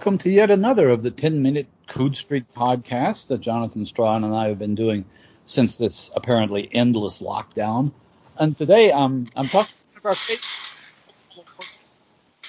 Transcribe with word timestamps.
welcome 0.00 0.16
to 0.16 0.30
yet 0.30 0.50
another 0.50 0.88
of 0.88 1.02
the 1.02 1.10
10 1.10 1.42
minute 1.42 1.66
Coode 1.86 2.16
Street 2.16 2.46
podcasts 2.56 3.26
that 3.26 3.42
Jonathan 3.42 3.84
Strahan 3.84 4.24
and 4.24 4.34
I 4.34 4.48
have 4.48 4.58
been 4.58 4.74
doing 4.74 5.04
since 5.44 5.76
this 5.76 6.10
apparently 6.16 6.70
endless 6.72 7.20
lockdown. 7.20 7.92
And 8.38 8.56
today 8.56 8.92
um, 8.92 9.26
I'm 9.36 9.44
talking 9.44 9.74
to 10.00 10.08
our 10.08 10.14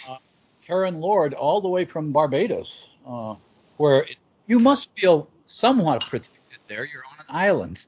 uh, 0.07 0.17
Karen 0.65 1.01
Lord, 1.01 1.33
all 1.33 1.59
the 1.59 1.67
way 1.67 1.83
from 1.83 2.13
Barbados, 2.13 2.87
uh, 3.05 3.35
where 3.75 4.03
it, 4.03 4.15
you 4.47 4.57
must 4.57 4.89
feel 4.97 5.27
somewhat 5.45 6.05
protected 6.09 6.59
there. 6.69 6.85
You're 6.85 7.03
on 7.03 7.19
an 7.19 7.25
island. 7.27 7.85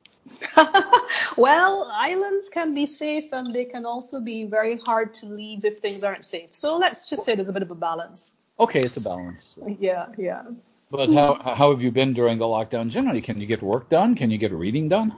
well, 1.37 1.89
islands 1.89 2.49
can 2.49 2.73
be 2.73 2.85
safe 2.85 3.31
and 3.31 3.55
they 3.55 3.63
can 3.63 3.85
also 3.85 4.19
be 4.19 4.43
very 4.43 4.77
hard 4.79 5.13
to 5.13 5.25
leave 5.27 5.63
if 5.63 5.79
things 5.79 6.03
aren't 6.03 6.25
safe. 6.25 6.49
So 6.51 6.75
let's 6.75 7.07
just 7.07 7.23
say 7.23 7.35
there's 7.35 7.47
a 7.47 7.53
bit 7.53 7.63
of 7.63 7.71
a 7.71 7.75
balance. 7.75 8.35
Okay, 8.59 8.81
it's 8.81 8.97
a 8.97 9.01
balance. 9.01 9.57
Yeah, 9.79 10.07
yeah. 10.17 10.43
But 10.91 11.09
how 11.11 11.41
how 11.41 11.71
have 11.71 11.81
you 11.81 11.91
been 11.91 12.13
during 12.13 12.37
the 12.37 12.45
lockdown 12.45 12.89
generally? 12.89 13.21
Can 13.21 13.41
you 13.41 13.47
get 13.47 13.61
work 13.63 13.89
done? 13.89 14.15
Can 14.15 14.29
you 14.29 14.37
get 14.37 14.51
reading 14.51 14.89
done? 14.89 15.15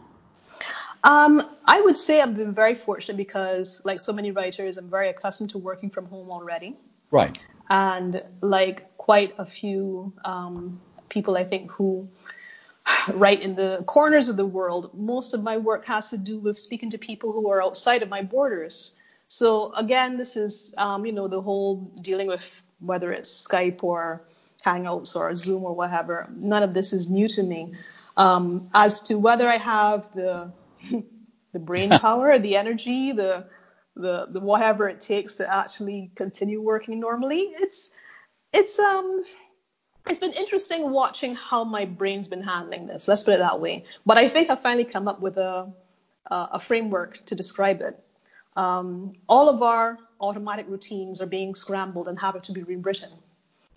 Um, 1.04 1.48
I 1.66 1.82
would 1.82 1.98
say 1.98 2.22
I've 2.22 2.36
been 2.36 2.54
very 2.54 2.74
fortunate 2.76 3.18
because, 3.18 3.82
like 3.86 4.00
so 4.00 4.12
many 4.12 4.32
writers, 4.32 4.78
I'm 4.78 4.90
very 4.90 5.10
accustomed 5.10 5.52
to 5.52 5.60
working 5.60 5.90
from 5.92 6.08
home 6.08 6.32
already. 6.32 6.76
Right. 7.12 7.38
And 7.70 8.24
like 8.42 8.98
quite 8.98 9.36
a 9.38 9.46
few 9.46 10.14
um, 10.24 10.82
people, 11.10 11.38
I 11.38 11.44
think, 11.44 11.70
who 11.72 12.10
write 13.14 13.42
in 13.42 13.56
the 13.56 13.84
corners 13.86 14.30
of 14.30 14.38
the 14.38 14.46
world, 14.46 14.98
most 14.98 15.34
of 15.34 15.44
my 15.44 15.58
work 15.58 15.86
has 15.86 16.10
to 16.10 16.18
do 16.18 16.40
with 16.40 16.58
speaking 16.58 16.90
to 16.92 16.98
people 16.98 17.32
who 17.34 17.52
are 17.52 17.62
outside 17.62 18.02
of 18.02 18.10
my 18.10 18.24
borders. 18.24 18.94
So 19.28 19.74
again, 19.74 20.18
this 20.18 20.36
is, 20.36 20.74
um, 20.78 21.06
you 21.06 21.12
know, 21.12 21.28
the 21.28 21.42
whole 21.42 21.92
dealing 22.02 22.28
with 22.28 22.64
whether 22.80 23.12
it's 23.12 23.48
Skype 23.48 23.84
or 23.84 24.22
Hangouts 24.66 25.16
or 25.16 25.36
Zoom 25.36 25.64
or 25.64 25.74
whatever. 25.74 26.28
None 26.36 26.64
of 26.64 26.74
this 26.74 26.94
is 26.94 27.10
new 27.10 27.28
to 27.30 27.44
me. 27.44 27.74
Um, 28.18 28.70
as 28.74 29.02
to 29.04 29.16
whether 29.16 29.48
I 29.48 29.58
have 29.58 30.14
the 30.14 30.52
the 31.54 31.60
brain 31.60 31.90
power, 32.00 32.40
the 32.40 32.56
energy, 32.58 33.12
the, 33.12 33.46
the 33.96 34.28
the 34.30 34.40
whatever 34.40 34.90
it 34.90 35.02
takes 35.02 35.36
to 35.36 35.54
actually 35.54 36.12
continue 36.16 36.62
working 36.62 37.00
normally, 37.00 37.54
it's 37.60 37.92
it's 38.54 38.80
um 38.80 39.24
it's 40.08 40.20
been 40.20 40.34
interesting 40.34 40.92
watching 40.92 41.36
how 41.36 41.64
my 41.64 41.86
brain's 41.86 42.28
been 42.28 42.44
handling 42.44 42.88
this. 42.88 43.08
Let's 43.08 43.24
put 43.24 43.36
it 43.36 43.40
that 43.40 43.60
way. 43.60 43.86
But 44.06 44.18
I 44.18 44.30
think 44.30 44.50
I 44.50 44.56
finally 44.56 44.86
come 44.86 45.08
up 45.08 45.20
with 45.20 45.38
a 45.38 45.72
a 46.28 46.60
framework 46.60 47.24
to 47.26 47.36
describe 47.36 47.82
it. 47.82 48.00
Um, 48.56 49.12
all 49.28 49.50
of 49.50 49.62
our 49.62 49.98
automatic 50.20 50.66
routines 50.70 51.22
are 51.22 51.26
being 51.26 51.56
scrambled 51.56 52.08
and 52.08 52.18
have 52.20 52.42
to 52.42 52.52
be 52.52 52.64
rewritten. 52.64 53.12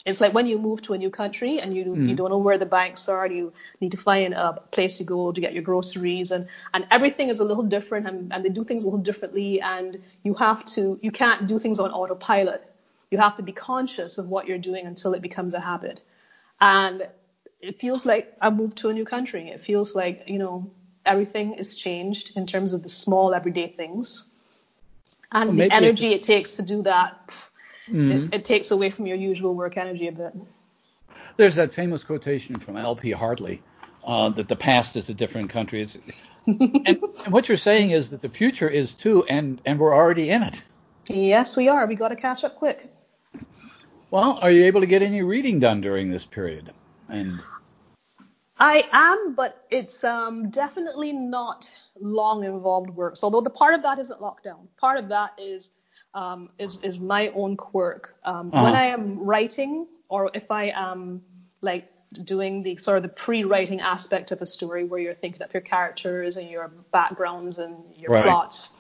It's 0.07 0.21
like 0.21 0.33
when 0.33 0.47
you 0.47 0.59
move 0.59 0.81
to 0.83 0.95
a 0.95 0.99
new 0.99 1.11
country 1.11 1.61
and 1.61 1.77
you 1.77 1.85
mm. 1.85 2.09
you 2.09 2.15
don't 2.15 2.31
know 2.31 2.39
where 2.39 2.57
the 2.57 2.67
banks 2.67 3.09
are, 3.09 3.27
you 3.27 3.53
need 3.81 3.91
to 3.91 3.97
find 3.97 4.33
a 4.33 4.53
place 4.71 4.99
to 4.99 5.05
go 5.05 5.33
to 5.33 5.41
get 5.41 5.53
your 5.53 5.63
groceries, 5.63 6.31
and 6.31 6.47
and 6.73 6.87
everything 6.91 7.29
is 7.29 7.41
a 7.41 7.45
little 7.45 7.65
different, 7.65 8.07
and, 8.07 8.33
and 8.33 8.45
they 8.45 8.49
do 8.49 8.65
things 8.65 8.85
a 8.85 8.87
little 8.87 9.01
differently, 9.01 9.61
and 9.61 9.99
you 10.23 10.35
have 10.35 10.65
to 10.77 10.99
you 11.03 11.11
can't 11.11 11.47
do 11.47 11.59
things 11.59 11.81
on 11.81 11.91
autopilot. 11.91 12.63
You 13.11 13.19
have 13.19 13.35
to 13.37 13.43
be 13.43 13.53
conscious 13.53 14.19
of 14.19 14.29
what 14.29 14.47
you're 14.47 14.65
doing 14.71 14.87
until 14.87 15.15
it 15.15 15.21
becomes 15.21 15.53
a 15.53 15.61
habit, 15.61 16.01
and 16.61 17.07
it 17.61 17.81
feels 17.81 18.07
like 18.07 18.33
I 18.41 18.51
moved 18.51 18.79
to 18.79 18.91
a 18.91 18.95
new 18.95 19.05
country. 19.05 19.49
It 19.49 19.61
feels 19.61 19.97
like 19.97 20.23
you 20.27 20.39
know 20.39 20.71
everything 21.05 21.55
is 21.55 21.75
changed 21.75 22.33
in 22.37 22.47
terms 22.47 22.73
of 22.73 22.83
the 22.83 22.89
small 22.89 23.35
everyday 23.35 23.67
things 23.67 24.25
and 25.33 25.57
well, 25.57 25.69
the 25.69 25.75
energy 25.75 26.13
it 26.13 26.23
takes 26.23 26.57
to 26.57 26.63
do 26.63 26.83
that, 26.83 27.29
mm-hmm. 27.89 28.13
it, 28.13 28.35
it, 28.35 28.45
takes 28.45 28.71
away 28.71 28.91
from 28.91 29.07
your 29.07 29.17
usual 29.17 29.55
work 29.55 29.77
energy 29.77 30.09
a 30.09 30.13
bit. 30.13 30.35
There's 31.37 31.57
that 31.57 31.75
famous 31.75 32.03
quotation 32.03 32.59
from 32.59 32.77
L.P. 32.77 33.11
Hartley 33.13 33.63
uh, 34.05 34.31
that 34.31 34.49
the 34.49 34.57
past 34.57 34.97
is 34.97 35.11
a 35.11 35.15
different 35.15 35.51
country. 35.51 35.89
and, 36.47 36.87
and 36.87 36.99
what 37.29 37.49
you're 37.49 37.59
saying 37.59 37.91
is 37.91 38.11
that 38.11 38.23
the 38.23 38.29
future 38.29 38.69
is 38.69 38.95
too, 38.95 39.25
and 39.25 39.61
and 39.65 39.79
we're 39.79 39.95
already 39.95 40.31
in 40.31 40.43
it. 40.43 40.63
Yes, 41.07 41.57
we 41.57 41.69
are. 41.69 41.87
We 41.87 41.95
got 41.95 42.09
to 42.09 42.17
catch 42.17 42.45
up 42.45 42.57
quick. 42.57 42.91
Well, 44.11 44.39
are 44.41 44.51
you 44.51 44.65
able 44.65 44.81
to 44.81 44.87
get 44.87 45.03
any 45.03 45.23
reading 45.23 45.59
done 45.59 45.81
during 45.81 46.11
this 46.11 46.25
period? 46.25 46.73
And 47.09 47.43
I 48.59 48.89
am, 48.93 49.35
but 49.35 49.65
it's 49.71 50.03
um, 50.05 50.51
definitely 50.51 51.13
not 51.13 51.71
long 52.01 52.45
involved 52.45 52.91
works. 52.91 53.23
Although 53.23 53.41
the 53.41 53.51
part 53.51 53.75
of 53.75 53.83
that 53.83 53.99
isn't 53.99 54.21
lockdown. 54.21 54.67
Part 54.79 54.99
of 54.99 55.09
that 55.09 55.33
is 55.39 55.73
um, 56.15 56.51
is 56.59 56.79
is 56.83 56.99
my 56.99 57.29
own 57.29 57.57
quirk. 57.57 58.17
Um, 58.25 58.51
uh-huh. 58.53 58.65
When 58.65 58.75
I 58.75 58.87
am 58.87 59.21
writing, 59.21 59.87
or 60.09 60.31
if 60.35 60.51
I 60.51 60.73
am 60.75 61.23
like 61.61 61.91
doing 62.25 62.63
the 62.63 62.77
sort 62.79 62.97
of 62.97 63.03
the 63.03 63.09
pre-writing 63.11 63.81
aspect 63.81 64.33
of 64.33 64.41
a 64.43 64.47
story, 64.47 64.85
where 64.85 65.01
you're 65.01 65.15
thinking 65.15 65.43
up 65.43 65.53
your 65.53 65.61
characters 65.61 66.37
and 66.37 66.51
your 66.51 66.69
backgrounds 66.91 67.59
and 67.59 67.77
your 67.95 68.13
right. 68.13 68.25
plots, 68.25 68.71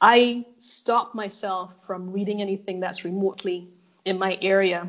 I 0.00 0.44
stop 0.58 1.14
myself 1.14 1.86
from 1.86 2.12
reading 2.12 2.42
anything 2.42 2.80
that's 2.80 3.04
remotely 3.04 3.68
in 4.04 4.18
my 4.18 4.38
area. 4.42 4.88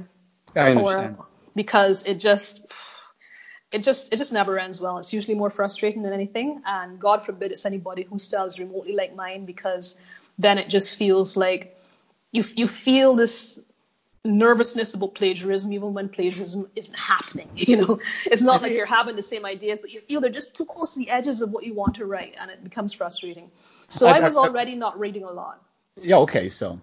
I 0.56 0.72
understand. 0.72 1.16
Or, 1.20 1.26
because 1.56 2.04
it 2.04 2.16
just 2.16 2.65
it 3.76 3.84
just 3.84 4.14
it 4.14 4.18
just 4.18 4.34
never 4.34 4.58
ends 4.58 4.80
well. 4.80 4.98
It's 4.98 5.14
usually 5.14 5.36
more 5.36 5.50
frustrating 5.50 6.02
than 6.02 6.14
anything, 6.14 6.62
and 6.66 7.00
God 7.00 7.26
forbid 7.26 7.52
it's 7.52 7.66
anybody 7.66 8.04
who 8.04 8.18
style 8.18 8.46
is 8.46 8.58
remotely 8.58 8.94
like 8.94 9.16
mine, 9.16 9.46
because 9.46 9.98
then 10.40 10.58
it 10.58 10.70
just 10.70 10.96
feels 10.96 11.36
like 11.36 11.78
you 12.32 12.44
you 12.56 12.68
feel 12.68 13.16
this 13.16 13.62
nervousness 14.24 14.96
about 14.96 15.14
plagiarism 15.14 15.72
even 15.72 15.94
when 15.94 16.10
plagiarism 16.10 16.68
isn't 16.76 16.98
happening. 16.98 17.50
You 17.56 17.78
know, 17.78 18.00
it's 18.26 18.42
not 18.42 18.62
like 18.62 18.72
you're 18.72 18.86
having 18.86 19.16
the 19.16 19.28
same 19.34 19.46
ideas, 19.46 19.80
but 19.80 19.92
you 19.92 20.00
feel 20.00 20.22
they're 20.22 20.40
just 20.42 20.56
too 20.56 20.66
close 20.66 20.94
to 20.94 21.00
the 21.00 21.10
edges 21.10 21.42
of 21.42 21.52
what 21.52 21.64
you 21.66 21.74
want 21.74 21.96
to 21.96 22.06
write, 22.06 22.36
and 22.40 22.50
it 22.50 22.64
becomes 22.64 22.94
frustrating. 22.94 23.52
So 23.90 24.08
I, 24.08 24.18
I 24.18 24.20
was 24.22 24.38
already 24.38 24.76
not 24.76 25.00
reading 25.00 25.24
a 25.24 25.32
lot. 25.32 25.62
Yeah. 26.02 26.18
Okay. 26.18 26.50
So, 26.50 26.80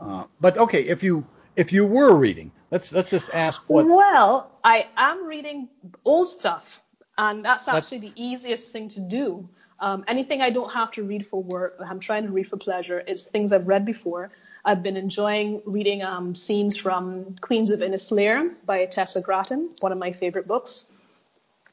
uh, 0.00 0.24
but 0.40 0.56
okay, 0.56 0.82
if 0.82 1.02
you 1.02 1.24
if 1.56 1.72
you 1.72 1.86
were 1.86 2.14
reading, 2.14 2.52
let's 2.70 2.92
let's 2.92 3.10
just 3.10 3.30
ask 3.34 3.62
what. 3.68 3.86
Well, 3.86 4.50
I 4.64 4.86
am 4.96 5.26
reading 5.26 5.68
old 6.04 6.28
stuff, 6.28 6.82
and 7.18 7.44
that's 7.44 7.68
actually 7.68 7.98
that's... 7.98 8.14
the 8.14 8.22
easiest 8.22 8.72
thing 8.72 8.88
to 8.90 9.00
do. 9.00 9.48
Um, 9.80 10.04
anything 10.06 10.42
I 10.42 10.50
don't 10.50 10.70
have 10.72 10.90
to 10.92 11.02
read 11.02 11.26
for 11.26 11.42
work, 11.42 11.78
I'm 11.84 12.00
trying 12.00 12.24
to 12.24 12.32
read 12.32 12.46
for 12.46 12.58
pleasure, 12.58 13.00
is 13.00 13.24
things 13.24 13.52
I've 13.52 13.66
read 13.66 13.86
before. 13.86 14.30
I've 14.62 14.82
been 14.82 14.98
enjoying 14.98 15.62
reading 15.64 16.02
um, 16.02 16.34
scenes 16.34 16.76
from 16.76 17.36
Queens 17.40 17.70
of 17.70 17.82
Innis 17.82 18.12
Lear 18.12 18.54
by 18.66 18.84
Tessa 18.84 19.22
Gratton, 19.22 19.70
one 19.80 19.90
of 19.90 19.98
my 19.98 20.12
favorite 20.12 20.46
books. 20.46 20.92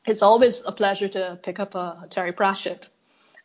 It's 0.06 0.22
always 0.22 0.66
a 0.66 0.72
pleasure 0.72 1.10
to 1.10 1.38
pick 1.44 1.60
up 1.60 1.76
a, 1.76 2.04
a 2.04 2.08
Terry 2.10 2.32
Pratchett 2.32 2.88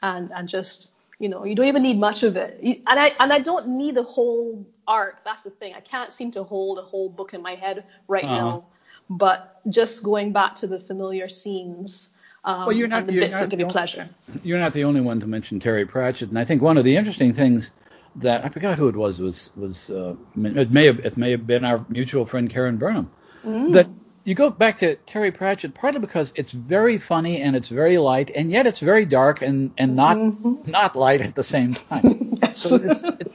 and, 0.00 0.30
and 0.30 0.48
just 0.48 0.91
you 1.22 1.28
know, 1.28 1.44
you 1.44 1.54
don't 1.54 1.66
even 1.66 1.84
need 1.84 2.00
much 2.00 2.24
of 2.24 2.36
it. 2.36 2.58
And 2.60 2.98
I 2.98 3.14
and 3.20 3.32
I 3.32 3.38
don't 3.38 3.68
need 3.68 3.94
the 3.94 4.02
whole 4.02 4.66
arc. 4.88 5.24
That's 5.24 5.44
the 5.44 5.50
thing. 5.50 5.72
I 5.72 5.80
can't 5.80 6.12
seem 6.12 6.32
to 6.32 6.42
hold 6.42 6.80
a 6.80 6.82
whole 6.82 7.08
book 7.08 7.32
in 7.32 7.40
my 7.40 7.54
head 7.54 7.84
right 8.08 8.24
uh-huh. 8.24 8.36
now. 8.36 8.66
But 9.08 9.60
just 9.70 10.02
going 10.02 10.32
back 10.32 10.56
to 10.56 10.66
the 10.66 10.80
familiar 10.80 11.28
scenes. 11.28 12.08
Um, 12.44 12.66
well, 12.66 12.72
you're 12.72 12.88
not, 12.88 13.06
the 13.06 13.12
bits 13.12 13.38
that 13.38 13.50
give 13.50 13.60
you 13.60 13.66
pleasure. 13.66 14.08
You're 14.42 14.58
not 14.58 14.72
the 14.72 14.82
only 14.82 15.00
one 15.00 15.20
to 15.20 15.28
mention 15.28 15.60
Terry 15.60 15.86
Pratchett, 15.86 16.30
and 16.30 16.38
I 16.40 16.44
think 16.44 16.60
one 16.60 16.76
of 16.76 16.82
the 16.82 16.96
interesting 16.96 17.32
things 17.32 17.70
that 18.16 18.44
I 18.44 18.48
forgot 18.48 18.78
who 18.78 18.88
it 18.88 18.96
was 18.96 19.20
was 19.20 19.50
was 19.54 19.90
uh, 19.90 20.16
it 20.36 20.72
may 20.72 20.86
have 20.86 20.98
it 20.98 21.16
may 21.16 21.30
have 21.30 21.46
been 21.46 21.64
our 21.64 21.86
mutual 21.88 22.26
friend 22.26 22.50
Karen 22.50 22.78
Burnham 22.78 23.12
mm. 23.44 23.72
that 23.74 23.86
you 24.24 24.34
go 24.34 24.50
back 24.50 24.78
to 24.78 24.96
Terry 24.96 25.32
Pratchett 25.32 25.74
partly 25.74 26.00
because 26.00 26.32
it's 26.36 26.52
very 26.52 26.98
funny 26.98 27.40
and 27.40 27.56
it's 27.56 27.68
very 27.68 27.98
light, 27.98 28.30
and 28.34 28.50
yet 28.50 28.66
it's 28.66 28.80
very 28.80 29.04
dark 29.04 29.42
and 29.42 29.72
and 29.76 29.96
not 29.96 30.16
mm-hmm. 30.16 30.70
not 30.70 30.96
light 30.96 31.20
at 31.20 31.34
the 31.34 31.42
same 31.42 31.74
time. 31.74 32.38
yes. 32.42 32.58
So 32.58 32.76
it's, 32.76 33.02
it, 33.04 33.34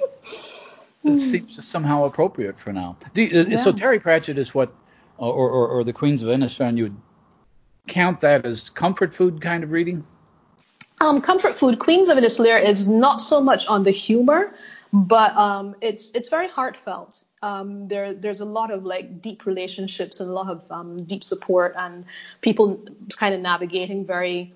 it 1.04 1.20
seems 1.20 1.66
somehow 1.68 2.06
appropriate 2.06 2.60
for 2.60 2.74
now. 2.74 2.98
You, 3.14 3.42
uh, 3.42 3.46
yeah. 3.48 3.58
So 3.58 3.72
Terry 3.72 4.00
Pratchett 4.00 4.38
is 4.38 4.54
what, 4.54 4.74
or, 5.18 5.32
or, 5.34 5.68
or 5.68 5.84
the 5.84 5.94
Queens 5.94 6.22
of 6.22 6.30
Innistrad, 6.30 6.78
you 6.78 6.84
would 6.84 6.98
count 7.88 8.22
that 8.22 8.46
as 8.46 8.70
comfort 8.70 9.14
food 9.14 9.42
kind 9.42 9.64
of 9.64 9.72
reading? 9.72 10.06
Um, 11.00 11.22
comfort 11.22 11.58
food. 11.58 11.80
Queens 11.80 12.10
of 12.10 12.18
Innis 12.18 12.40
Lear 12.40 12.58
is 12.58 12.88
not 12.88 13.22
so 13.22 13.42
much 13.42 13.68
on 13.68 13.84
the 13.84 13.92
humor, 13.92 14.54
but 14.92 15.36
um, 15.36 15.76
it's 15.82 16.12
it's 16.12 16.30
very 16.30 16.50
heartfelt 16.50 17.24
um, 17.42 17.88
there 17.88 18.14
there's 18.14 18.40
a 18.40 18.46
lot 18.46 18.72
of 18.72 18.84
like 18.84 19.22
deep 19.22 19.46
relationships 19.46 20.20
and 20.20 20.30
a 20.30 20.34
lot 20.34 20.50
of 20.50 20.72
um, 20.72 21.04
deep 21.04 21.24
support 21.24 21.76
and 21.78 22.06
people 22.42 22.84
kind 23.16 23.36
of 23.36 23.42
navigating 23.42 24.06
very 24.06 24.54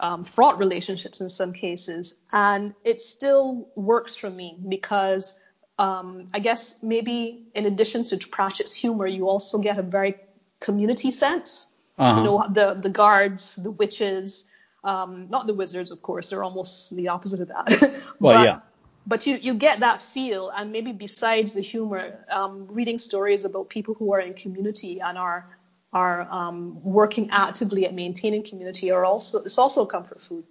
um, 0.00 0.24
fraught 0.24 0.58
relationships 0.58 1.20
in 1.20 1.28
some 1.28 1.52
cases. 1.52 2.16
And 2.32 2.74
it 2.84 3.00
still 3.00 3.68
works 3.76 4.16
for 4.16 4.30
me 4.30 4.56
because 4.68 5.34
um, 5.78 6.28
I 6.32 6.38
guess 6.38 6.82
maybe 6.82 7.42
in 7.54 7.66
addition 7.66 8.04
to 8.04 8.16
Pratchett's 8.16 8.72
humor 8.72 9.06
you 9.06 9.28
also 9.28 9.58
get 9.58 9.78
a 9.78 9.82
very 9.82 10.16
community 10.60 11.10
sense. 11.10 11.68
Uh-huh. 11.98 12.20
you 12.20 12.26
know 12.26 12.46
the 12.50 12.72
the 12.72 12.88
guards 12.88 13.56
the 13.56 13.70
witches 13.70 14.48
um, 14.82 15.28
not 15.28 15.46
the 15.46 15.52
wizards 15.54 15.90
of 15.90 16.00
course. 16.00 16.30
They're 16.30 16.42
almost 16.42 16.96
the 16.96 17.08
opposite 17.08 17.40
of 17.40 17.48
that. 17.48 17.94
Well 18.18 18.42
yeah 18.42 18.60
but 19.06 19.26
you 19.26 19.36
you 19.36 19.54
get 19.54 19.80
that 19.80 20.02
feel, 20.02 20.50
and 20.50 20.72
maybe 20.72 20.92
besides 20.92 21.54
the 21.54 21.60
humor, 21.60 22.24
um, 22.30 22.66
reading 22.68 22.98
stories 22.98 23.44
about 23.44 23.68
people 23.68 23.94
who 23.94 24.12
are 24.12 24.20
in 24.20 24.34
community 24.34 25.00
and 25.00 25.18
are 25.18 25.58
are 25.92 26.22
um, 26.30 26.82
working 26.82 27.30
actively 27.30 27.84
at 27.84 27.94
maintaining 27.94 28.42
community 28.42 28.90
are 28.90 29.04
also 29.04 29.38
it's 29.38 29.58
also 29.58 29.84
comfort 29.86 30.22
food. 30.22 30.44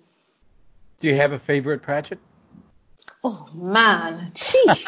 Do 1.00 1.08
you 1.08 1.16
have 1.16 1.32
a 1.32 1.40
favorite 1.40 1.82
Pratchett? 1.82 2.20
Oh 3.24 3.48
man, 3.54 4.30
gee. 4.34 4.64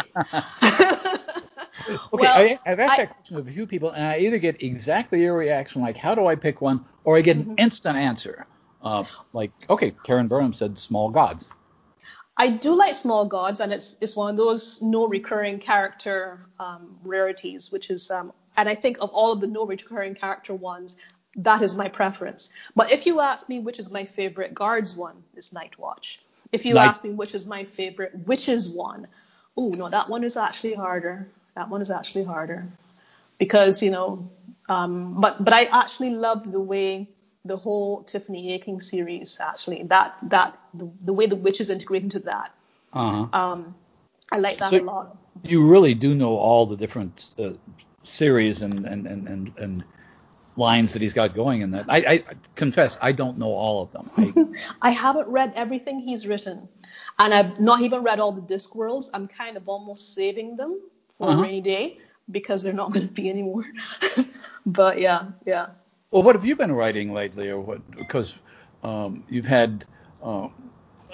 okay, 1.90 1.98
well, 2.12 2.38
I, 2.38 2.60
have 2.66 2.80
asked 2.80 2.94
I, 2.94 2.98
that 2.98 3.16
question 3.16 3.38
to 3.38 3.50
a 3.50 3.54
few 3.54 3.66
people, 3.66 3.92
and 3.92 4.06
I 4.06 4.20
either 4.20 4.38
get 4.38 4.62
exactly 4.62 5.22
your 5.22 5.36
reaction, 5.36 5.82
like 5.82 5.98
how 5.98 6.16
do 6.16 6.28
I 6.28 6.36
pick 6.36 6.62
one, 6.62 6.86
or 7.04 7.18
I 7.18 7.22
get 7.22 7.38
mm-hmm. 7.38 7.52
an 7.52 7.58
instant 7.58 7.98
answer, 7.98 8.46
uh, 8.82 9.06
like 9.32 9.52
okay, 9.70 9.96
Karen 10.04 10.28
Burnham 10.28 10.54
said 10.54 10.78
Small 10.78 11.10
Gods. 11.10 11.48
I 12.36 12.50
do 12.50 12.76
like 12.76 12.96
Small 12.96 13.26
Gods, 13.26 13.60
and 13.60 13.72
it's 13.72 13.96
it's 14.02 14.16
one 14.16 14.30
of 14.32 14.38
those 14.38 14.82
no 14.82 15.08
recurring 15.08 15.60
character 15.60 16.40
um, 16.60 16.98
rarities, 17.04 17.72
which 17.72 17.90
is, 17.90 18.10
um, 18.10 18.34
and 18.58 18.68
I 18.68 18.76
think 18.76 18.98
of 19.02 19.10
all 19.12 19.32
of 19.32 19.40
the 19.40 19.48
no 19.48 19.66
recurring 19.66 20.16
character 20.16 20.54
ones, 20.54 20.96
that 21.36 21.62
is 21.62 21.76
my 21.76 21.90
preference. 21.90 22.50
But 22.76 22.92
if 22.92 23.06
you 23.06 23.20
ask 23.20 23.50
me 23.50 23.60
which 23.60 23.80
is 23.80 23.92
my 23.92 24.06
favorite 24.06 24.54
Guards 24.54 24.96
one, 24.96 25.24
it's 25.36 25.54
Night 25.54 25.78
Watch. 25.78 26.20
If 26.52 26.66
you 26.66 26.76
Night- 26.76 26.88
ask 26.88 27.04
me 27.04 27.12
which 27.12 27.36
is 27.36 27.46
my 27.46 27.66
favorite 27.66 28.14
Witches 28.28 28.68
one, 28.70 29.08
oh 29.56 29.70
no, 29.70 29.90
that 29.90 30.10
one 30.10 30.24
is 30.24 30.36
actually 30.38 30.74
harder. 30.74 31.28
That 31.56 31.70
one 31.70 31.82
is 31.82 31.92
actually 31.92 32.24
harder 32.24 32.68
because 33.38 33.84
you 33.84 33.92
know, 33.92 34.28
um, 34.70 35.22
but 35.22 35.44
but 35.44 35.54
I 35.54 35.66
actually 35.66 36.12
love 36.12 36.52
the 36.52 36.60
way 36.60 37.10
the 37.46 37.58
whole 37.58 38.04
Tiffany 38.04 38.54
Aching 38.54 38.80
series 38.80 39.38
actually 39.40 39.84
that 39.84 40.16
that 40.30 40.58
the, 40.74 40.90
the 41.02 41.14
way 41.14 41.26
the 41.26 41.36
witches 41.36 41.70
integrate 41.70 42.04
into 42.04 42.20
that. 42.20 42.54
Uh-huh. 42.94 43.28
Um, 43.34 43.76
I 44.32 44.38
like 44.38 44.60
that 44.60 44.72
so 44.72 44.80
a 44.80 44.84
lot. 44.84 45.18
You 45.44 45.68
really 45.68 45.94
do 45.94 46.16
know 46.16 46.38
all 46.38 46.66
the 46.66 46.78
different 46.78 47.34
uh, 47.38 47.52
series 48.04 48.62
and, 48.62 48.86
and, 48.86 49.08
and, 49.08 49.28
and, 49.28 49.54
and 49.58 49.84
lines 50.56 50.94
that 50.94 51.02
he's 51.02 51.14
got 51.14 51.34
going 51.34 51.62
in 51.62 51.72
that. 51.72 51.86
I, 51.90 51.98
I 51.98 52.24
confess 52.56 52.98
I 53.02 53.12
don't 53.12 53.38
know 53.38 53.52
all 53.52 53.82
of 53.82 53.92
them. 53.92 54.10
I, 54.16 54.34
I 54.90 54.92
haven't 54.92 55.28
read 55.28 55.54
everything 55.56 56.00
he's 56.00 56.28
written, 56.28 56.68
and 57.20 57.34
I've 57.34 57.60
not 57.60 57.82
even 57.82 58.04
read 58.04 58.20
all 58.20 58.32
the 58.32 58.42
Discworlds. 58.42 59.10
I'm 59.14 59.28
kind 59.28 59.58
of 59.58 59.68
almost 59.68 60.14
saving 60.14 60.56
them 60.56 60.80
for 61.18 61.30
uh-huh. 61.30 61.40
a 61.40 61.42
rainy 61.42 61.62
day 61.62 61.98
because 62.32 62.64
they're 62.64 62.74
not 62.74 62.92
going 62.92 63.08
to 63.08 63.14
be 63.14 63.30
anymore. 63.30 63.66
but 64.66 65.00
yeah, 65.00 65.26
yeah. 65.46 65.68
Well, 66.14 66.22
what 66.22 66.36
have 66.36 66.46
you 66.46 66.56
been 66.56 66.72
writing 66.72 67.12
lately, 67.12 67.50
or 67.50 67.60
what? 67.60 67.90
Because 67.90 68.36
um, 68.84 69.24
you've 69.30 69.48
had 69.48 69.84
uh, 70.22 70.48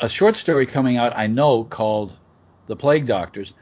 a 0.01 0.09
short 0.09 0.35
story 0.35 0.65
coming 0.65 0.97
out, 0.97 1.13
I 1.15 1.27
know, 1.27 1.63
called 1.63 2.11
"The 2.67 2.75
Plague 2.75 3.07
Doctors," 3.07 3.53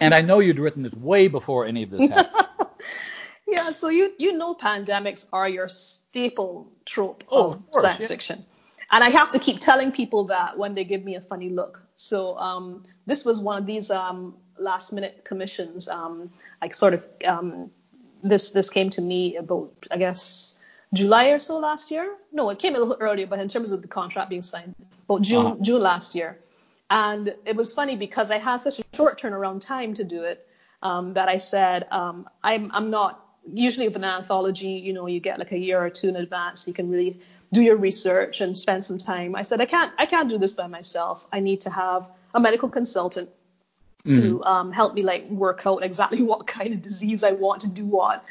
and 0.00 0.12
I 0.12 0.22
know 0.22 0.40
you'd 0.40 0.58
written 0.58 0.84
it 0.84 0.98
way 0.98 1.28
before 1.28 1.64
any 1.64 1.84
of 1.84 1.90
this 1.90 2.10
happened. 2.10 2.66
yeah, 3.46 3.70
so 3.70 3.88
you 3.88 4.10
you 4.18 4.36
know 4.36 4.52
pandemics 4.56 5.26
are 5.32 5.48
your 5.48 5.68
staple 5.68 6.72
trope 6.84 7.22
oh, 7.30 7.52
of, 7.52 7.70
course, 7.70 7.84
science 7.84 8.00
yeah. 8.00 8.08
fiction. 8.08 8.44
And 8.90 9.04
I 9.04 9.10
have 9.10 9.30
to 9.30 9.38
keep 9.38 9.60
telling 9.60 9.92
people 9.92 10.24
that 10.24 10.58
when 10.58 10.74
they 10.74 10.82
give 10.82 11.04
me 11.04 11.14
a 11.14 11.20
funny 11.20 11.50
look. 11.50 11.86
So 11.94 12.36
um, 12.36 12.82
this 13.06 13.24
was 13.24 13.38
one 13.38 13.58
of 13.58 13.64
these 13.64 13.92
um, 13.92 14.34
last 14.58 14.92
minute 14.92 15.24
commissions. 15.24 15.86
Um, 15.86 16.32
like 16.60 16.74
sort 16.74 16.94
of 16.94 17.06
um, 17.24 17.70
this 18.24 18.50
this 18.50 18.70
came 18.70 18.90
to 18.90 19.00
me 19.00 19.36
about 19.36 19.86
I 19.88 19.96
guess 19.96 20.56
July 20.92 21.28
or 21.28 21.38
so 21.38 21.58
last 21.58 21.90
year. 21.90 22.16
No, 22.32 22.50
it 22.50 22.58
came 22.58 22.74
a 22.74 22.78
little 22.78 22.96
earlier, 23.00 23.26
but 23.26 23.38
in 23.38 23.48
terms 23.48 23.70
of 23.70 23.82
the 23.82 23.88
contract 23.88 24.30
being 24.30 24.42
signed, 24.42 24.74
about 25.04 25.22
June, 25.22 25.46
uh-huh. 25.46 25.56
June 25.60 25.82
last 25.82 26.14
year. 26.14 26.38
And 26.90 27.34
it 27.44 27.54
was 27.54 27.72
funny 27.72 27.96
because 27.96 28.30
I 28.30 28.38
had 28.38 28.58
such 28.58 28.80
a 28.80 28.84
short 28.94 29.20
turnaround 29.20 29.60
time 29.60 29.94
to 29.94 30.04
do 30.04 30.24
it 30.24 30.46
um, 30.82 31.14
that 31.14 31.28
I 31.28 31.38
said, 31.38 31.86
um, 31.92 32.28
I'm, 32.42 32.70
I'm 32.72 32.90
not, 32.90 33.24
usually 33.52 33.86
with 33.86 33.96
an 33.96 34.04
anthology, 34.04 34.68
you 34.68 34.92
know, 34.92 35.06
you 35.06 35.20
get 35.20 35.38
like 35.38 35.52
a 35.52 35.58
year 35.58 35.80
or 35.82 35.90
two 35.90 36.08
in 36.08 36.16
advance. 36.16 36.66
You 36.66 36.74
can 36.74 36.90
really 36.90 37.20
do 37.52 37.62
your 37.62 37.76
research 37.76 38.40
and 38.40 38.58
spend 38.58 38.84
some 38.84 38.98
time. 38.98 39.36
I 39.36 39.42
said, 39.42 39.60
I 39.60 39.66
can't, 39.66 39.92
I 39.98 40.06
can't 40.06 40.28
do 40.28 40.38
this 40.38 40.52
by 40.52 40.66
myself. 40.66 41.26
I 41.32 41.40
need 41.40 41.62
to 41.62 41.70
have 41.70 42.08
a 42.34 42.40
medical 42.40 42.68
consultant 42.68 43.30
mm. 44.04 44.20
to 44.20 44.44
um, 44.44 44.72
help 44.72 44.94
me 44.94 45.02
like 45.02 45.28
work 45.28 45.66
out 45.66 45.84
exactly 45.84 46.22
what 46.30 46.46
kind 46.46 46.74
of 46.74 46.82
disease 46.82 47.22
I 47.22 47.32
want 47.32 47.62
to 47.62 47.70
do 47.70 47.86
what 47.86 48.24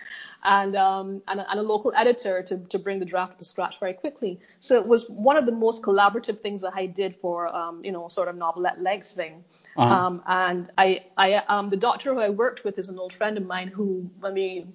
and, 0.43 0.75
um, 0.75 1.21
and, 1.27 1.39
a, 1.39 1.51
and, 1.51 1.59
a, 1.59 1.63
local 1.63 1.91
editor 1.95 2.41
to, 2.41 2.57
to 2.57 2.79
bring 2.79 2.99
the 2.99 3.05
draft 3.05 3.39
to 3.39 3.45
scratch 3.45 3.79
very 3.79 3.93
quickly. 3.93 4.39
So 4.59 4.79
it 4.79 4.87
was 4.87 5.09
one 5.09 5.37
of 5.37 5.45
the 5.45 5.51
most 5.51 5.83
collaborative 5.83 6.39
things 6.39 6.61
that 6.61 6.73
I 6.75 6.85
did 6.85 7.15
for, 7.15 7.47
um, 7.47 7.83
you 7.83 7.91
know, 7.91 8.07
sort 8.07 8.27
of 8.27 8.35
novelette 8.35 8.81
length 8.81 9.11
thing. 9.11 9.43
Uh-huh. 9.75 9.93
Um, 9.93 10.23
and 10.25 10.69
I, 10.77 11.03
I, 11.17 11.35
um, 11.35 11.69
the 11.69 11.77
doctor 11.77 12.13
who 12.13 12.19
I 12.19 12.29
worked 12.29 12.63
with 12.63 12.77
is 12.79 12.89
an 12.89 12.97
old 12.97 13.13
friend 13.13 13.37
of 13.37 13.45
mine 13.45 13.67
who, 13.67 14.09
when 14.19 14.33
we 14.33 14.65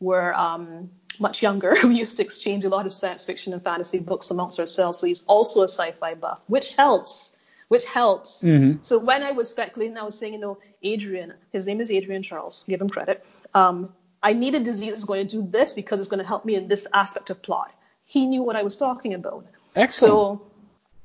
were 0.00 0.34
um, 0.34 0.90
much 1.18 1.42
younger, 1.42 1.76
we 1.84 1.96
used 1.96 2.16
to 2.16 2.22
exchange 2.22 2.64
a 2.64 2.68
lot 2.68 2.86
of 2.86 2.92
science 2.92 3.24
fiction 3.24 3.52
and 3.52 3.62
fantasy 3.62 3.98
books 3.98 4.30
amongst 4.30 4.58
ourselves. 4.58 4.98
So 4.98 5.06
he's 5.06 5.24
also 5.24 5.60
a 5.60 5.68
sci-fi 5.68 6.14
buff, 6.14 6.40
which 6.46 6.74
helps 6.74 7.36
which 7.70 7.86
helps. 7.86 8.42
Mm-hmm. 8.42 8.78
So 8.82 8.98
when 8.98 9.22
I 9.22 9.30
was 9.30 9.48
speculating, 9.48 9.96
I 9.96 10.02
was 10.02 10.18
saying, 10.18 10.32
you 10.32 10.40
know, 10.40 10.58
Adrian, 10.82 11.34
his 11.52 11.66
name 11.66 11.80
is 11.80 11.88
Adrian 11.88 12.24
Charles, 12.24 12.64
give 12.68 12.80
him 12.80 12.90
credit. 12.90 13.24
Um, 13.54 13.92
I 14.22 14.34
need 14.34 14.54
a 14.54 14.60
disease 14.60 14.90
that's 14.90 15.04
going 15.04 15.26
to 15.26 15.36
do 15.36 15.46
this 15.46 15.72
because 15.72 16.00
it's 16.00 16.08
going 16.08 16.20
to 16.20 16.26
help 16.26 16.44
me 16.44 16.54
in 16.54 16.68
this 16.68 16.86
aspect 16.92 17.30
of 17.30 17.42
plot. 17.42 17.72
He 18.04 18.26
knew 18.26 18.42
what 18.42 18.56
I 18.56 18.62
was 18.62 18.76
talking 18.76 19.14
about. 19.14 19.46
Excellent. 19.74 20.40
So, 20.40 20.42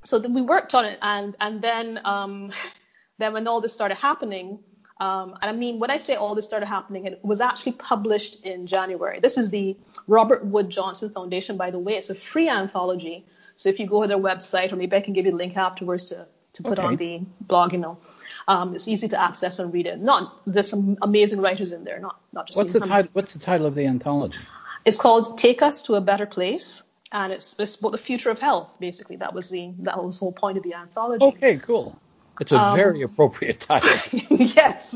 so 0.04 0.20
then 0.20 0.34
we 0.34 0.42
worked 0.42 0.76
on 0.76 0.86
it, 0.86 1.00
and 1.02 1.36
and 1.40 1.62
then 1.62 2.00
um, 2.04 2.52
then 3.18 3.34
when 3.34 3.48
all 3.48 3.62
this 3.62 3.74
started 3.74 3.96
happening, 3.96 4.60
um, 5.00 5.38
and 5.42 5.50
I 5.50 5.54
mean 5.54 5.80
when 5.80 5.92
I 5.92 5.98
say 5.98 6.16
all 6.16 6.36
this 6.36 6.46
started 6.46 6.66
happening, 6.66 7.06
it 7.06 7.20
was 7.24 7.42
actually 7.42 7.74
published 7.74 8.44
in 8.44 8.68
January. 8.68 9.20
This 9.20 9.38
is 9.38 9.50
the 9.50 9.78
Robert 10.08 10.46
Wood 10.46 10.70
Johnson 10.70 11.10
Foundation, 11.10 11.58
by 11.58 11.72
the 11.72 11.80
way. 11.80 11.96
It's 11.96 12.10
a 12.10 12.16
free 12.16 12.50
anthology. 12.50 13.26
So 13.56 13.70
if 13.70 13.80
you 13.80 13.88
go 13.88 14.02
to 14.02 14.08
their 14.08 14.18
website, 14.18 14.74
or 14.74 14.76
maybe 14.76 14.98
I 14.98 15.02
can 15.02 15.14
give 15.14 15.26
you 15.26 15.34
a 15.34 15.38
link 15.38 15.56
afterwards 15.56 16.06
to 16.06 16.28
to 16.54 16.64
put 16.64 16.80
okay. 16.80 16.88
on 16.88 16.96
the 16.98 17.22
blog, 17.42 17.74
you 17.74 17.80
know. 17.80 17.98
Um, 18.48 18.76
it's 18.76 18.88
easy 18.88 19.08
to 19.10 19.22
access 19.22 19.60
and 19.60 19.74
read 19.74 19.88
it. 19.88 20.00
Not 20.00 20.36
there's 20.46 20.70
some 20.70 20.98
amazing 21.02 21.42
writers 21.42 21.72
in 21.72 21.84
there, 21.84 22.00
not 22.00 22.20
not 22.32 22.48
just. 22.48 22.58
What's 22.58 22.74
the 22.74 22.82
title? 22.82 23.10
What's 23.14 23.34
the 23.34 23.40
title 23.40 23.66
of 23.66 23.76
the 23.76 23.88
anthology? 23.88 24.38
It's 24.84 25.00
called 25.00 25.40
Take 25.40 25.62
Us 25.64 25.84
to 25.84 25.96
a 25.96 26.02
Better 26.02 26.28
Place, 26.28 26.84
and 27.12 27.34
it's, 27.34 27.60
it's 27.60 27.76
about 27.76 27.92
the 27.92 27.98
future 27.98 28.30
of 28.30 28.38
health. 28.38 28.70
Basically, 28.80 29.16
that 29.18 29.34
was 29.34 29.50
the 29.50 29.72
that 29.80 30.04
was 30.04 30.20
the 30.20 30.26
whole 30.26 30.34
point 30.34 30.58
of 30.58 30.64
the 30.64 30.76
anthology. 30.76 31.26
Okay, 31.26 31.58
cool. 31.58 32.00
It's 32.40 32.52
a 32.52 32.60
um, 32.60 32.76
very 32.76 33.02
appropriate 33.02 33.62
title. 33.62 33.90
yes. 34.30 34.96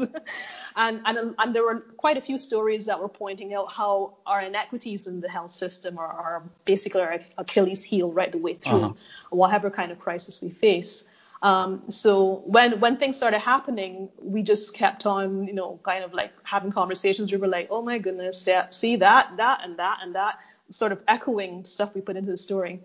And, 0.75 1.01
and, 1.06 1.36
and 1.38 1.56
there 1.56 1.63
were 1.63 1.80
quite 1.98 2.18
a 2.18 2.22
few 2.22 2.38
stories 2.38 2.86
that 2.86 3.00
were 3.00 3.10
pointing 3.10 3.54
out 3.54 3.72
how 3.72 4.16
our 4.25 4.42
inequities 4.42 5.07
in 5.07 5.19
the 5.19 5.30
health 5.30 5.51
system 5.51 5.98
are, 5.98 6.07
are 6.07 6.44
basically 6.65 7.01
our 7.01 7.20
Achilles 7.38 7.84
heel 7.84 8.12
right 8.12 8.32
the 8.32 8.38
way 8.38 8.53
through 8.53 8.82
uh-huh. 8.82 8.94
whatever 9.29 9.70
kind 9.72 9.91
of 9.91 10.00
crisis 10.00 10.41
we 10.41 10.50
face. 10.50 11.06
Um, 11.41 11.84
so 11.89 12.43
when 12.46 12.79
when 12.79 12.98
things 12.98 13.15
started 13.15 13.39
happening, 13.39 14.10
we 14.22 14.43
just 14.43 14.74
kept 14.74 15.05
on, 15.05 15.48
you 15.48 15.53
know, 15.53 15.79
kind 15.84 16.03
of 16.03 16.13
like 16.13 16.31
having 16.43 16.72
conversations. 16.72 17.31
We 17.31 17.38
were 17.38 17.48
like, 17.48 17.67
oh 17.72 17.81
my 17.81 17.98
goodness, 17.98 18.46
yeah, 18.46 18.69
see 18.72 18.98
that, 18.98 19.38
that, 19.38 19.62
and 19.63 19.79
that, 19.79 20.00
and 20.01 20.15
that, 20.15 20.39
sort 20.69 20.91
of 20.91 21.01
echoing 21.08 21.65
stuff 21.65 21.96
we 21.96 22.01
put 22.01 22.17
into 22.17 22.31
the 22.31 22.38
story. 22.38 22.81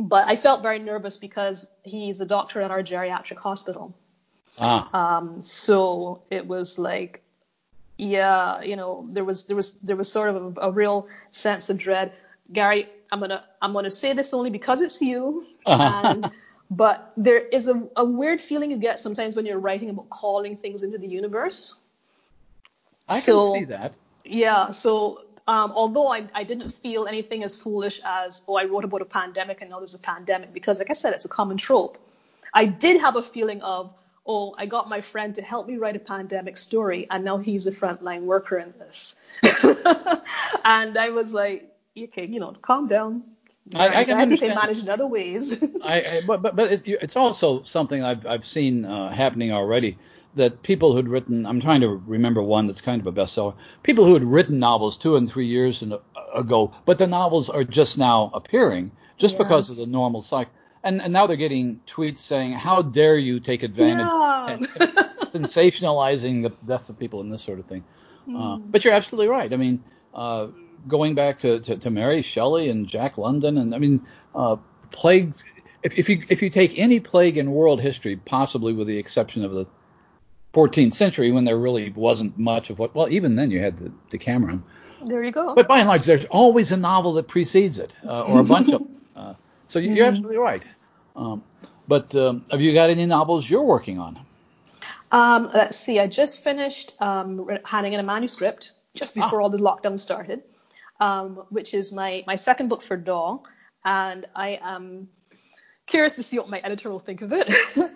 But 0.00 0.26
I 0.26 0.36
felt 0.36 0.62
very 0.62 0.78
nervous 0.78 1.18
because 1.18 1.66
he's 1.82 2.20
a 2.20 2.26
doctor 2.26 2.60
at 2.62 2.70
our 2.70 2.82
geriatric 2.82 3.36
hospital. 3.36 3.94
Ah. 4.58 5.18
Um, 5.18 5.42
so 5.42 6.22
it 6.30 6.46
was 6.46 6.78
like, 6.78 7.22
yeah, 7.98 8.62
you 8.62 8.76
know, 8.76 9.06
there 9.10 9.24
was 9.24 9.44
there 9.44 9.56
was 9.56 9.74
there 9.80 9.96
was 9.96 10.10
sort 10.10 10.30
of 10.30 10.56
a, 10.56 10.60
a 10.68 10.70
real 10.70 11.08
sense 11.30 11.70
of 11.70 11.78
dread. 11.78 12.12
Gary, 12.52 12.88
I'm 13.12 13.20
gonna 13.20 13.44
I'm 13.60 13.72
gonna 13.72 13.90
say 13.90 14.14
this 14.14 14.32
only 14.34 14.50
because 14.50 14.80
it's 14.80 15.00
you. 15.00 15.46
Uh-huh. 15.66 16.00
And 16.04 16.30
but 16.70 17.12
there 17.16 17.38
is 17.38 17.68
a, 17.68 17.82
a 17.96 18.04
weird 18.04 18.40
feeling 18.40 18.70
you 18.70 18.78
get 18.78 18.98
sometimes 18.98 19.36
when 19.36 19.46
you're 19.46 19.58
writing 19.58 19.90
about 19.90 20.10
calling 20.10 20.56
things 20.56 20.82
into 20.82 20.98
the 20.98 21.06
universe. 21.06 21.80
I 23.08 23.18
so, 23.18 23.52
can 23.52 23.62
see 23.62 23.64
that. 23.66 23.94
Yeah. 24.24 24.70
So 24.70 25.24
um, 25.46 25.72
although 25.74 26.08
I, 26.08 26.26
I 26.34 26.44
didn't 26.44 26.70
feel 26.70 27.06
anything 27.06 27.44
as 27.44 27.54
foolish 27.54 28.00
as, 28.04 28.42
oh, 28.48 28.56
I 28.56 28.64
wrote 28.64 28.84
about 28.84 29.02
a 29.02 29.06
pandemic 29.06 29.60
and 29.60 29.70
now 29.70 29.78
there's 29.78 29.94
a 29.94 29.98
pandemic, 29.98 30.54
because 30.54 30.78
like 30.78 30.90
I 30.90 30.94
said, 30.94 31.12
it's 31.12 31.26
a 31.26 31.28
common 31.28 31.58
trope. 31.58 31.98
I 32.52 32.64
did 32.66 33.00
have 33.00 33.16
a 33.16 33.22
feeling 33.22 33.60
of, 33.62 33.92
oh, 34.26 34.54
I 34.56 34.66
got 34.66 34.88
my 34.88 35.02
friend 35.02 35.34
to 35.34 35.42
help 35.42 35.66
me 35.66 35.76
write 35.76 35.96
a 35.96 36.00
pandemic 36.00 36.56
story, 36.56 37.06
and 37.10 37.24
now 37.24 37.36
he's 37.36 37.66
a 37.66 37.72
frontline 37.72 38.22
worker 38.22 38.56
in 38.58 38.72
this. 38.78 39.20
and 40.64 40.96
I 40.96 41.10
was 41.10 41.34
like, 41.34 41.70
okay, 41.98 42.24
you 42.24 42.40
know, 42.40 42.54
calm 42.62 42.86
down. 42.86 43.24
I, 43.72 44.00
I, 44.00 44.04
can 44.04 44.18
I 44.18 44.26
think 44.26 44.40
they 44.40 44.54
manage 44.54 44.80
in 44.80 44.88
other 44.90 45.06
ways. 45.06 45.62
I, 45.82 46.00
I, 46.00 46.20
but 46.26 46.42
but, 46.42 46.54
but 46.54 46.70
it, 46.72 46.82
it's 46.86 47.16
also 47.16 47.62
something 47.62 48.02
I've 48.02 48.26
I've 48.26 48.44
seen 48.44 48.84
uh, 48.84 49.10
happening 49.10 49.52
already 49.52 49.96
that 50.34 50.62
people 50.62 50.94
who'd 50.94 51.08
written 51.08 51.46
I'm 51.46 51.60
trying 51.60 51.80
to 51.80 51.88
remember 51.88 52.42
one 52.42 52.66
that's 52.66 52.82
kind 52.82 53.00
of 53.00 53.06
a 53.06 53.12
bestseller. 53.12 53.54
People 53.82 54.04
who 54.04 54.12
had 54.12 54.24
written 54.24 54.58
novels 54.58 54.96
two 54.96 55.16
and 55.16 55.28
three 55.28 55.46
years 55.46 55.82
uh, 55.82 55.98
ago, 56.34 56.72
but 56.84 56.98
the 56.98 57.06
novels 57.06 57.48
are 57.48 57.64
just 57.64 57.96
now 57.96 58.30
appearing 58.34 58.90
just 59.16 59.34
yes. 59.34 59.42
because 59.42 59.70
of 59.70 59.76
the 59.76 59.86
normal 59.86 60.22
cycle. 60.22 60.52
And, 60.82 61.00
and 61.00 61.14
now 61.14 61.26
they're 61.26 61.38
getting 61.38 61.80
tweets 61.86 62.18
saying, 62.18 62.52
"How 62.52 62.82
dare 62.82 63.16
you 63.16 63.40
take 63.40 63.62
advantage?" 63.62 64.06
Yeah. 64.06 65.10
sensationalizing 65.34 66.42
the 66.42 66.50
deaths 66.66 66.88
of 66.88 66.98
people 66.98 67.20
and 67.20 67.32
this 67.32 67.42
sort 67.42 67.58
of 67.58 67.66
thing. 67.66 67.82
Mm. 68.28 68.36
Uh, 68.36 68.56
hmm. 68.56 68.70
but 68.70 68.84
you're 68.84 68.94
absolutely 68.94 69.28
right. 69.28 69.52
I 69.52 69.56
mean, 69.56 69.82
uh, 70.14 70.48
going 70.88 71.14
back 71.14 71.40
to, 71.40 71.60
to, 71.60 71.76
to, 71.76 71.90
Mary 71.90 72.22
Shelley 72.22 72.68
and 72.68 72.86
Jack 72.86 73.18
London, 73.18 73.58
and 73.58 73.74
I 73.74 73.78
mean, 73.78 74.06
uh, 74.34 74.56
plagues. 74.90 75.44
If, 75.82 75.98
if 75.98 76.08
you 76.08 76.22
if 76.28 76.40
you 76.42 76.48
take 76.48 76.78
any 76.78 77.00
plague 77.00 77.36
in 77.36 77.50
world 77.50 77.80
history, 77.80 78.16
possibly 78.16 78.72
with 78.72 78.86
the 78.86 78.96
exception 78.96 79.44
of 79.44 79.52
the 79.52 79.66
14th 80.54 80.94
century 80.94 81.32
when 81.32 81.44
there 81.44 81.58
really 81.58 81.90
wasn't 81.90 82.38
much 82.38 82.70
of 82.70 82.78
what. 82.78 82.94
Well, 82.94 83.08
even 83.10 83.36
then 83.36 83.50
you 83.50 83.60
had 83.60 83.76
the 83.76 83.92
Decameron. 84.10 84.62
There 85.04 85.22
you 85.22 85.32
go. 85.32 85.54
But 85.54 85.68
by 85.68 85.80
and 85.80 85.88
large, 85.88 86.06
there's 86.06 86.24
always 86.26 86.72
a 86.72 86.76
novel 86.76 87.14
that 87.14 87.28
precedes 87.28 87.78
it, 87.78 87.94
uh, 88.06 88.24
or 88.24 88.40
a 88.40 88.44
bunch 88.44 88.72
of. 88.72 88.82
Uh, 89.14 89.34
so 89.68 89.78
you're 89.78 89.96
mm-hmm. 89.96 90.08
absolutely 90.08 90.38
right. 90.38 90.62
Um, 91.16 91.44
but 91.86 92.14
um, 92.14 92.46
have 92.50 92.60
you 92.60 92.72
got 92.72 92.90
any 92.90 93.04
novels 93.04 93.48
you're 93.48 93.62
working 93.62 93.98
on? 93.98 94.18
Um, 95.10 95.50
let's 95.52 95.76
see. 95.76 96.00
I 96.00 96.06
just 96.06 96.42
finished 96.42 96.94
um, 97.00 97.48
handing 97.64 97.92
in 97.92 98.00
a 98.00 98.02
manuscript 98.02 98.72
just 98.94 99.16
ah. 99.18 99.24
before 99.24 99.40
ah. 99.40 99.44
all 99.44 99.50
the 99.50 99.58
lockdown 99.58 99.98
started, 99.98 100.42
um, 101.00 101.44
which 101.50 101.74
is 101.74 101.92
my 101.92 102.24
my 102.26 102.36
second 102.36 102.68
book 102.68 102.82
for 102.82 102.96
Daw, 102.96 103.40
and 103.84 104.26
I 104.34 104.58
am 104.62 105.08
curious 105.86 106.14
to 106.16 106.22
see 106.22 106.38
what 106.38 106.48
my 106.48 106.58
editor 106.58 106.90
will 106.90 107.00
think 107.00 107.22
of 107.22 107.32
it. 107.32 107.50
um, 107.76 107.90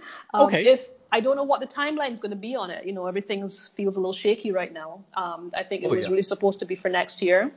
okay. 0.47 0.67
If 0.67 0.87
I 1.11 1.21
don't 1.21 1.37
know 1.37 1.45
what 1.45 1.61
the 1.61 1.67
timeline 1.67 2.13
is 2.13 2.21
going 2.21 2.31
to 2.31 2.37
be 2.37 2.55
on 2.55 2.71
it, 2.71 2.85
you 2.85 2.93
know, 2.93 3.07
everything 3.07 3.49
feels 3.49 3.97
a 3.97 4.01
little 4.01 4.13
shaky 4.13 4.53
right 4.53 4.73
now. 4.73 5.05
Um, 5.15 5.53
I 5.57 5.63
think 5.63 5.83
it 5.83 5.87
oh, 5.87 5.95
was 5.95 6.05
yeah. 6.05 6.11
really 6.11 6.23
supposed 6.23 6.61
to 6.61 6.67
be 6.67 6.75
for 6.75 6.89
next 6.89 7.23
year, 7.23 7.51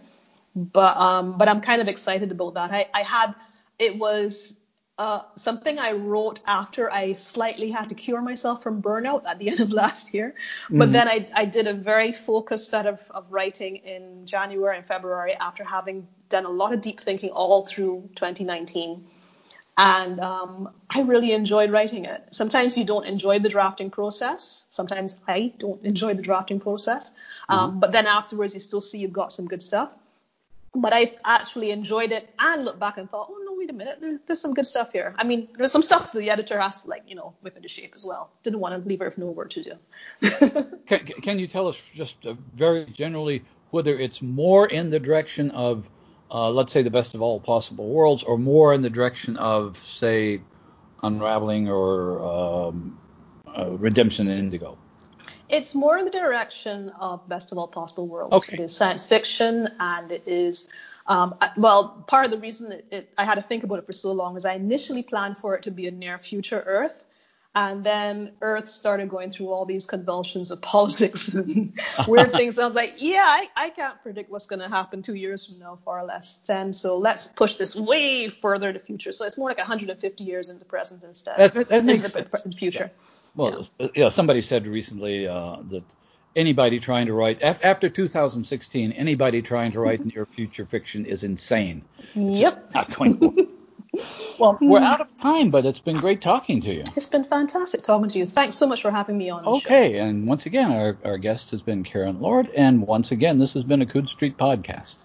but 0.56 0.96
um, 0.98 1.38
but 1.38 1.50
I'm 1.50 1.62
kind 1.62 1.82
of 1.82 1.88
excited 1.88 2.32
about 2.32 2.54
that. 2.54 2.72
I, 2.72 2.88
I 2.94 3.04
had 3.04 3.36
it 3.78 3.98
was 3.98 4.61
uh, 5.02 5.24
something 5.34 5.80
I 5.80 5.94
wrote 5.94 6.42
after 6.46 6.94
I 6.94 7.14
slightly 7.14 7.72
had 7.72 7.90
to 7.90 7.96
cure 7.96 8.22
myself 8.22 8.62
from 8.62 8.84
burnout 8.84 9.26
at 9.26 9.40
the 9.40 9.50
end 9.52 9.60
of 9.60 9.72
last 9.72 10.14
year. 10.14 10.36
But 10.70 10.76
mm-hmm. 10.76 10.92
then 10.92 11.08
I, 11.08 11.28
I, 11.34 11.46
did 11.46 11.66
a 11.66 11.74
very 11.74 12.12
focused 12.14 12.70
set 12.70 12.86
of, 12.86 13.02
of 13.10 13.26
writing 13.32 13.78
in 13.78 14.28
January 14.28 14.78
and 14.78 14.86
February 14.86 15.34
after 15.34 15.64
having 15.64 16.08
done 16.30 16.46
a 16.46 16.52
lot 16.52 16.72
of 16.72 16.82
deep 16.82 17.00
thinking 17.02 17.32
all 17.32 17.66
through 17.66 18.10
2019. 18.16 19.08
And 19.76 20.20
um, 20.20 20.70
I 20.88 21.02
really 21.02 21.32
enjoyed 21.32 21.72
writing 21.72 22.06
it. 22.06 22.22
Sometimes 22.32 22.78
you 22.78 22.84
don't 22.84 23.08
enjoy 23.08 23.40
the 23.40 23.50
drafting 23.50 23.90
process. 23.90 24.66
Sometimes 24.70 25.16
I 25.28 25.52
don't 25.58 25.84
enjoy 25.84 26.14
the 26.14 26.22
drafting 26.22 26.60
process. 26.60 27.10
Um, 27.50 27.72
mm-hmm. 27.72 27.80
But 27.80 27.92
then 27.92 28.06
afterwards, 28.06 28.54
you 28.54 28.60
still 28.60 28.82
see 28.82 29.00
you've 29.00 29.14
got 29.14 29.32
some 29.32 29.48
good 29.48 29.64
stuff. 29.64 29.92
But 30.74 30.94
I 30.94 31.14
actually 31.26 31.72
enjoyed 31.72 32.12
it 32.12 32.34
and 32.40 32.64
looked 32.64 32.80
back 32.80 32.98
and 32.98 33.10
thought, 33.10 33.28
oh 33.30 33.44
no, 33.46 33.56
wait 33.58 33.70
a 33.70 33.74
minute, 33.74 34.00
there, 34.00 34.20
there's 34.26 34.40
some 34.40 34.54
good 34.54 34.66
stuff 34.66 34.94
here. 34.94 35.14
I 35.18 35.26
mean, 35.26 35.50
there's 35.58 35.72
some 35.72 35.84
stuff 35.84 36.14
the 36.14 36.30
editor 36.30 36.60
has 36.60 36.84
to 36.84 36.90
like, 36.90 37.04
you 37.08 37.16
know, 37.16 37.34
whip 37.42 37.58
into 37.58 37.68
shape 37.68 37.94
as 37.96 38.06
well. 38.06 38.32
Didn't 38.44 38.60
want 38.60 38.82
to 38.82 38.88
leave 38.88 39.00
her 39.00 39.06
with 39.06 39.18
no 39.18 39.28
work 39.28 39.50
to 39.52 39.64
do. 39.64 40.70
can, 40.86 41.06
can 41.22 41.40
you 41.40 41.48
tell 41.48 41.68
us 41.68 41.82
just 41.94 42.26
uh, 42.26 42.36
very 42.56 42.86
generally 42.86 43.44
whether 43.72 43.98
it's 43.98 44.22
more 44.22 44.68
in 44.68 44.90
the 44.90 45.00
direction 45.00 45.52
of 45.52 45.86
uh, 46.32 46.50
let's 46.50 46.72
say 46.72 46.82
the 46.82 46.92
best 46.92 47.14
of 47.14 47.22
all 47.22 47.40
possible 47.40 47.90
worlds, 47.90 48.24
or 48.24 48.38
more 48.38 48.74
in 48.74 48.82
the 48.82 48.90
direction 48.90 49.36
of, 49.38 49.78
say, 49.78 50.42
unraveling 51.04 51.70
or 51.70 52.26
um, 52.26 52.98
uh, 53.48 53.76
redemption 53.78 54.28
in 54.28 54.38
Indigo? 54.38 54.78
It's 55.52 55.76
more 55.76 55.98
in 55.98 56.06
the 56.06 56.12
direction 56.12 56.90
of 56.90 57.28
best 57.28 57.52
of 57.52 57.58
all 57.58 57.68
possible 57.68 58.08
worlds. 58.08 58.36
Okay. 58.36 58.58
It 58.58 58.60
is 58.62 58.76
science 58.76 59.06
fiction, 59.08 59.70
and 59.80 60.12
it 60.12 60.24
is 60.26 60.70
um, 61.08 61.36
well, 61.58 62.06
part 62.08 62.26
of 62.26 62.32
the 62.32 62.38
reason 62.38 62.72
it, 62.72 62.86
it, 62.92 63.14
I 63.18 63.26
had 63.26 63.36
to 63.36 63.42
think 63.42 63.64
about 63.64 63.80
it 63.80 63.86
for 63.86 63.94
so 63.94 64.12
long 64.12 64.38
is 64.38 64.46
I 64.46 64.54
initially 64.54 65.04
planned 65.04 65.38
for 65.38 65.56
it 65.56 65.64
to 65.64 65.72
be 65.72 65.88
a 65.88 65.92
near 65.92 66.18
future 66.18 66.64
Earth, 66.66 67.04
and 67.54 67.84
then 67.84 68.32
Earth 68.40 68.70
started 68.70 69.10
going 69.10 69.32
through 69.32 69.50
all 69.50 69.66
these 69.66 69.86
convulsions 69.86 70.52
of 70.52 70.62
politics 70.62 71.28
and 71.30 71.78
weird 72.08 72.32
things. 72.40 72.58
And 72.58 72.64
I 72.64 72.66
was 72.66 72.76
like, 72.76 72.96
yeah, 73.00 73.26
I, 73.28 73.50
I 73.58 73.70
can't 73.72 74.02
predict 74.02 74.32
what's 74.32 74.46
going 74.46 74.62
to 74.62 74.70
happen 74.70 75.02
two 75.02 75.16
years 75.16 75.48
from 75.48 75.60
now, 75.60 75.80
far 75.84 76.06
less 76.06 76.38
10. 76.46 76.72
So 76.72 76.98
let's 76.98 77.28
push 77.28 77.56
this 77.56 77.76
way 77.76 78.30
further 78.30 78.70
in 78.70 78.76
the 78.76 78.80
future. 78.80 79.12
So 79.12 79.26
it's 79.26 79.38
more 79.38 79.50
like 79.50 79.58
150 79.58 80.24
years 80.24 80.50
in 80.50 80.60
the 80.60 80.66
present 80.66 81.04
instead. 81.04 81.38
That, 81.38 81.68
that 81.68 81.84
makes 81.84 82.10
sense. 82.10 82.44
The 82.44 82.52
future. 82.52 82.92
Yeah. 82.94 83.11
Well, 83.36 83.68
yeah. 83.80 83.88
yeah. 83.96 84.10
somebody 84.10 84.42
said 84.42 84.68
recently 84.68 85.28
uh, 85.28 85.58
that 85.70 85.84
anybody 86.36 86.80
trying 86.80 87.08
to 87.08 87.14
write 87.14 87.42
after 87.42 87.90
2016, 87.90 88.92
anybody 88.92 89.42
trying 89.42 89.72
to 89.74 89.80
write 89.80 90.06
near 90.14 90.26
future 90.26 90.66
fiction 90.66 91.06
is 91.06 91.24
insane. 91.24 91.84
It's 92.16 92.40
yep. 92.40 92.72
not 92.74 92.94
going 92.96 93.20
to 93.20 93.48
well, 94.40 94.58
we're 94.62 94.80
hmm. 94.80 94.86
out 94.86 95.02
of 95.02 95.08
time, 95.20 95.52
but 95.52 95.66
it's 95.66 95.80
been 95.80 95.98
great 95.98 96.22
talking 96.22 96.62
to 96.62 96.74
you. 96.74 96.84
It's 96.96 97.08
been 97.08 97.26
fantastic 97.26 97.82
talking 97.82 98.08
to 98.10 98.20
you. 98.20 98.26
Thanks 98.26 98.56
so 98.56 98.68
much 98.68 98.82
for 98.82 98.92
having 98.92 99.18
me 99.18 99.30
on. 99.30 99.46
Okay, 99.46 99.98
and 99.98 100.28
once 100.28 100.46
again, 100.46 100.72
our, 100.72 100.98
our 101.04 101.18
guest 101.18 101.52
has 101.52 101.62
been 101.62 101.84
Karen 101.84 102.22
Lord, 102.22 102.50
and 102.56 102.88
once 102.88 103.12
again, 103.12 103.38
this 103.38 103.54
has 103.54 103.64
been 103.64 103.82
a 103.82 103.86
Coode 103.86 104.10
Street 104.10 104.38
podcast. 104.38 104.96